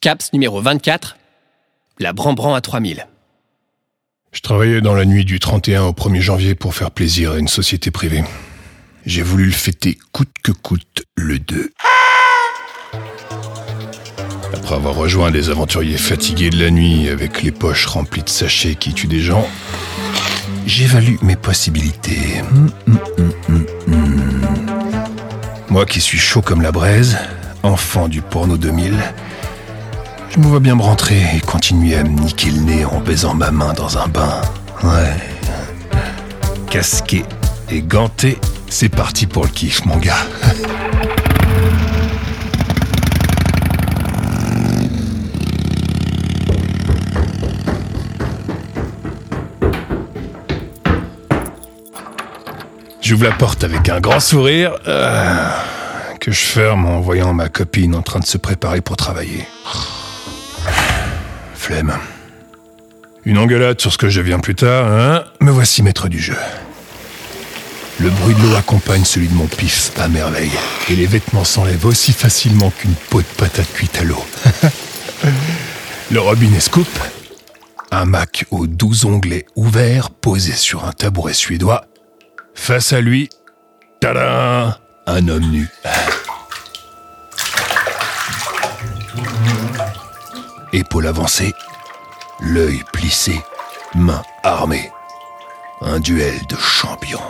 [0.00, 1.18] CAPS numéro 24,
[1.98, 3.06] la Brambran à 3000.
[4.32, 7.48] Je travaillais dans la nuit du 31 au 1er janvier pour faire plaisir à une
[7.48, 8.24] société privée.
[9.04, 11.70] J'ai voulu le fêter coûte que coûte le 2.
[14.54, 18.76] Après avoir rejoint des aventuriers fatigués de la nuit avec les poches remplies de sachets
[18.76, 19.46] qui tuent des gens,
[20.64, 22.40] j'évalue mes possibilités.
[22.40, 24.46] Hum, hum, hum,
[25.68, 27.18] Moi qui suis chaud comme la braise,
[27.62, 28.94] enfant du porno 2000,
[30.30, 33.34] je me vois bien me rentrer et continuer à me niquer le nez en baisant
[33.34, 34.40] ma main dans un bain.
[34.82, 35.16] Ouais.
[36.70, 37.24] Casqué
[37.68, 40.14] et ganté, c'est parti pour le kiff, mon gars.
[53.00, 55.50] J'ouvre la porte avec un grand sourire euh,
[56.20, 59.44] que je ferme en voyant ma copine en train de se préparer pour travailler.
[63.24, 66.36] Une engueulade sur ce que je deviens plus tard, hein Me voici maître du jeu.
[68.00, 70.50] Le bruit de l'eau accompagne celui de mon pif à merveille.
[70.88, 74.24] Et les vêtements s'enlèvent aussi facilement qu'une peau de patate cuite à l'eau.
[76.10, 76.88] le robinet scoop.
[77.92, 81.84] Un Mac aux douze onglets ouverts posé sur un tabouret suédois.
[82.54, 83.28] Face à lui,
[84.00, 85.68] tada Un homme nu.
[90.80, 91.52] Épaule avancée,
[92.40, 93.38] l'œil plissé,
[93.94, 94.90] main armée.
[95.82, 97.20] Un duel de champions.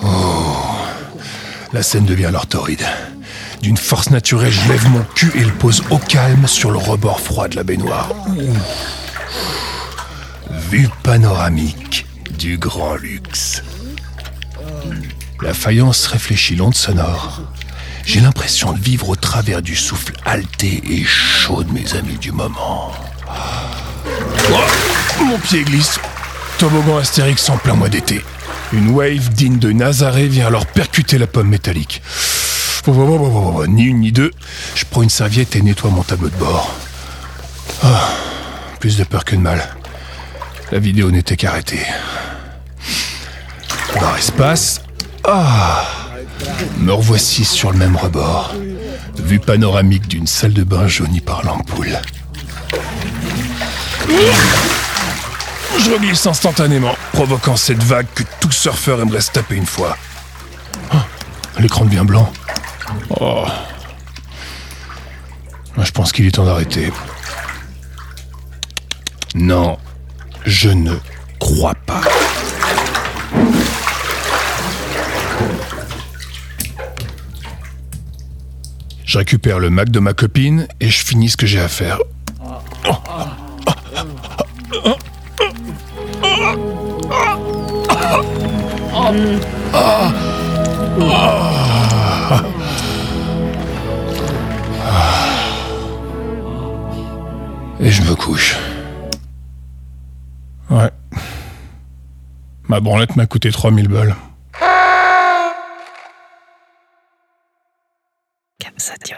[0.00, 0.54] Oh
[1.72, 2.46] La scène devient alors.
[3.62, 7.18] D'une force naturelle, je lève mon cul et le pose au calme sur le rebord
[7.18, 8.10] froid de la baignoire.
[10.70, 12.06] Vue panoramique
[12.38, 13.64] du grand luxe.
[15.42, 17.42] La faïence réfléchit l'onde sonore.
[18.04, 22.32] J'ai l'impression de vivre au travers du souffle halté et chaud de mes amis du
[22.32, 22.92] moment.
[24.52, 25.98] Oh, mon pied glisse.
[26.58, 28.24] Toboggan Astérix en plein mois d'été.
[28.72, 32.02] Une wave digne de Nazaré vient alors percuter la pomme métallique.
[33.68, 34.30] Ni une ni deux,
[34.74, 36.74] je prends une serviette et nettoie mon tableau de bord.
[37.82, 38.08] Ah,
[38.80, 39.76] plus de peur que de mal.
[40.72, 41.84] La vidéo n'était qu'arrêtée.
[44.00, 44.80] Dans espace.
[45.24, 45.99] Ah
[46.78, 48.54] Me revoici sur le même rebord.
[49.16, 52.00] Vue panoramique d'une salle de bain jaunie par l'ampoule.
[55.78, 59.96] Je reglisse instantanément, provoquant cette vague que tout surfeur aimerait se taper une fois.
[60.90, 61.06] Ah,
[61.58, 62.30] L'écran devient blanc.
[63.20, 63.44] Oh.
[65.78, 66.92] Je pense qu'il est temps d'arrêter.
[69.34, 69.78] Non,
[70.44, 70.94] je ne
[71.38, 72.00] crois pas.
[79.10, 81.98] Je récupère le Mac de ma copine et je finis ce que j'ai à faire.
[97.80, 98.56] Et je me couche.
[100.70, 100.88] Ouais.
[102.68, 104.14] Ma branlette m'a coûté 3000 balles.
[108.60, 109.16] 卡布萨乔。